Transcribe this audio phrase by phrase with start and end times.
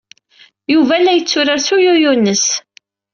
[0.73, 2.45] Yuba la yetturar s uyuyu-nnes.